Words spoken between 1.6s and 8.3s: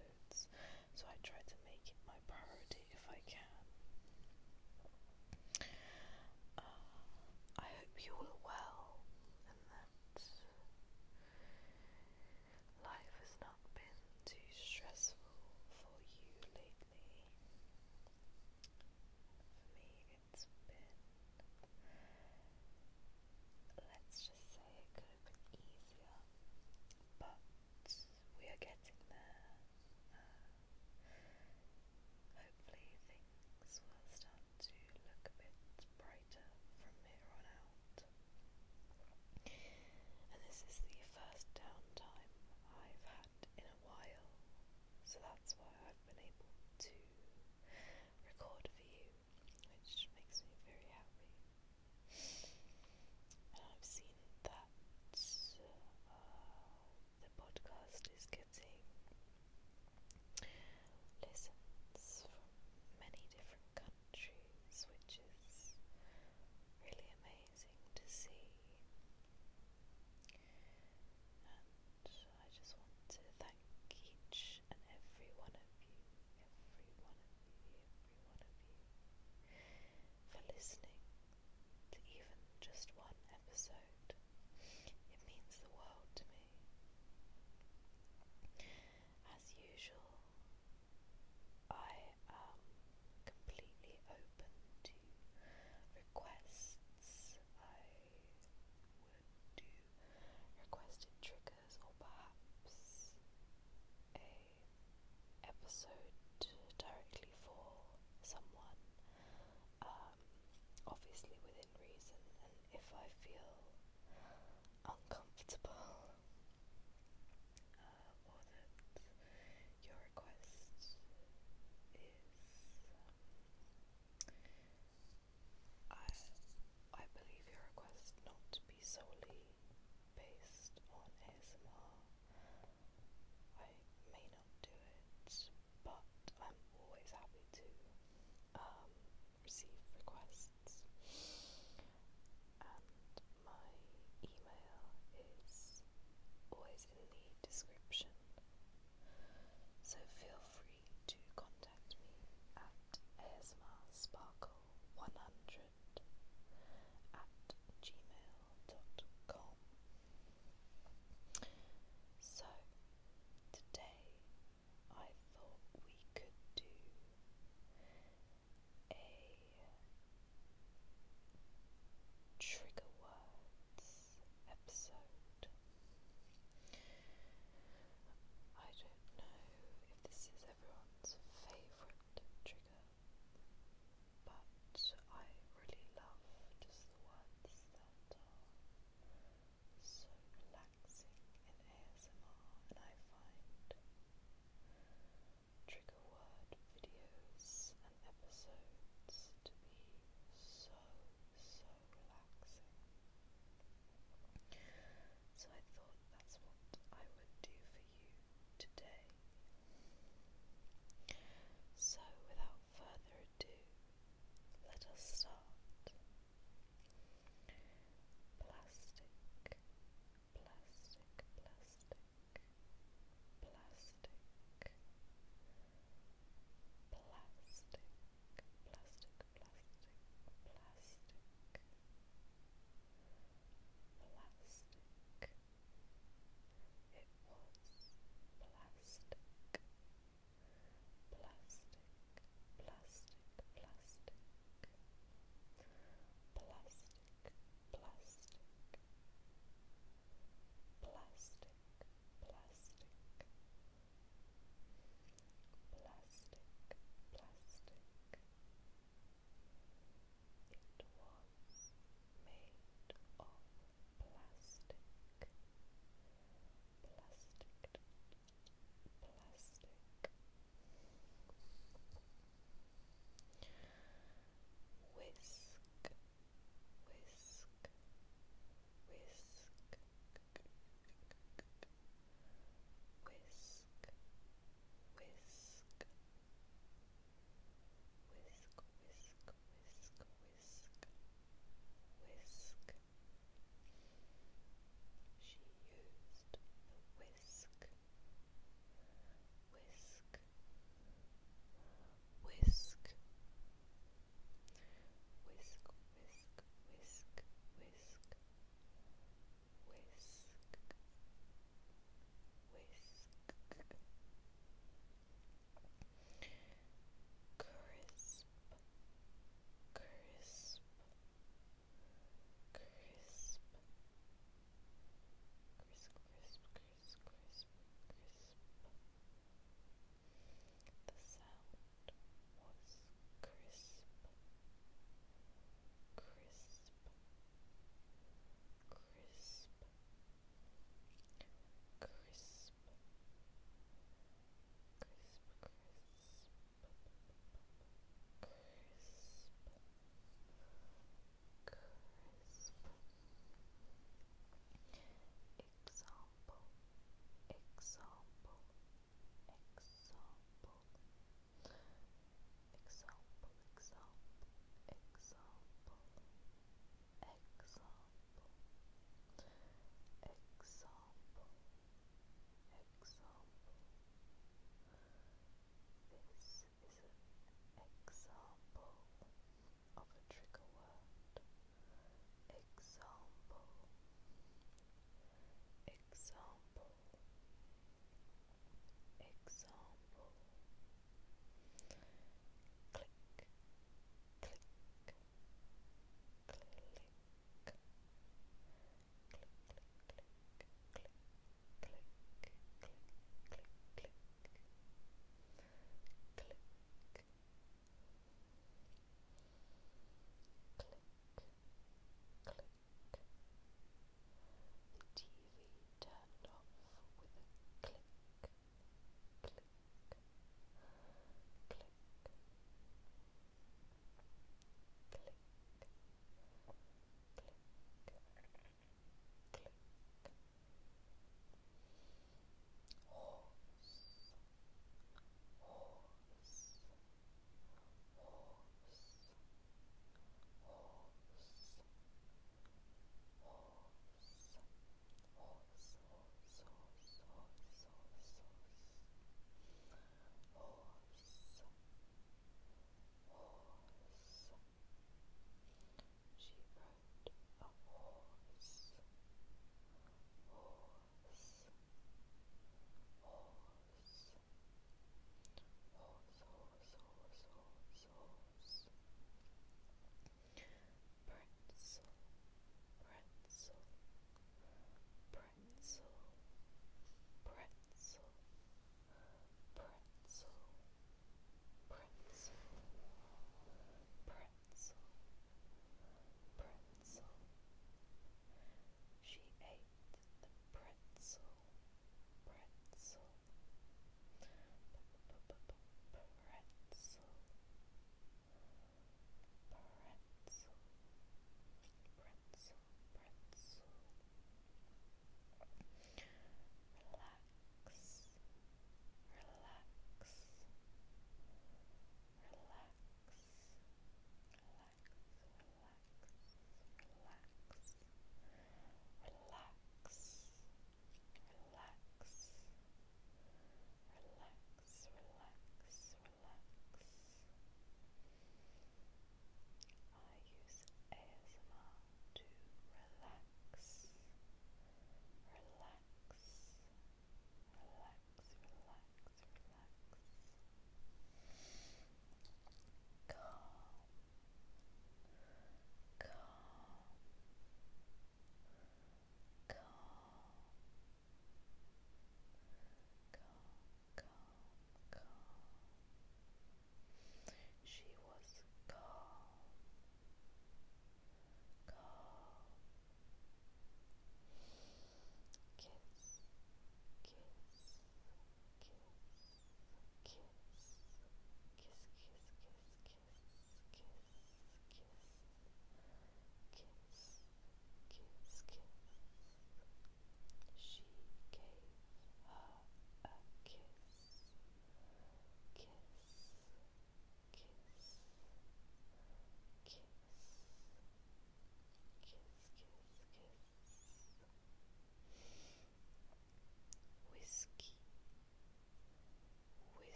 make it my priority if I can. Uh, I hope you